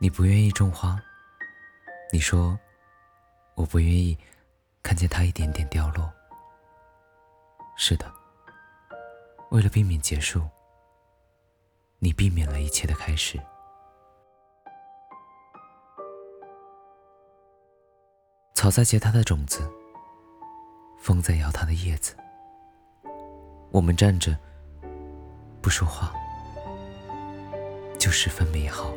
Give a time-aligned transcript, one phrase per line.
[0.00, 0.96] 你不愿意种花，
[2.12, 2.56] 你说
[3.56, 4.16] 我不愿意
[4.80, 6.08] 看见它一点点掉落。
[7.76, 8.08] 是的，
[9.50, 10.40] 为了避免结束，
[11.98, 13.40] 你避免了一切的开始。
[18.54, 19.68] 草在结它的种子，
[21.00, 22.16] 风在摇它的叶子。
[23.72, 24.38] 我们站着，
[25.60, 26.12] 不说话，
[27.98, 28.92] 就十分美好。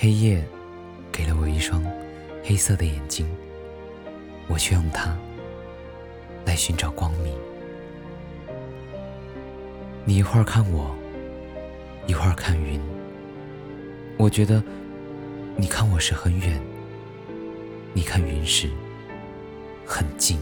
[0.00, 0.40] 黑夜
[1.10, 1.84] 给了我一双
[2.44, 3.28] 黑色的眼睛，
[4.46, 5.12] 我却用它
[6.44, 7.34] 来寻找光明。
[10.04, 10.94] 你一会儿看我，
[12.06, 12.80] 一会儿看云，
[14.16, 14.62] 我觉得
[15.56, 16.62] 你看我时很远，
[17.92, 18.70] 你看云时
[19.84, 20.38] 很近。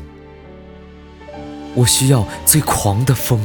[1.74, 3.40] 我需要最狂的风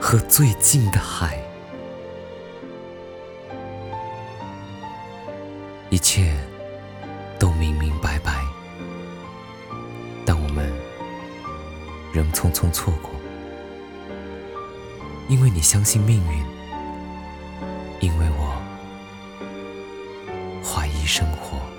[0.00, 1.41] 和最近的海。
[6.02, 6.34] 一切
[7.38, 8.42] 都明明白白，
[10.26, 10.68] 但我们
[12.12, 13.12] 仍匆匆错过，
[15.28, 16.44] 因为你相信命运，
[18.00, 18.60] 因为我
[20.64, 21.71] 怀疑生活。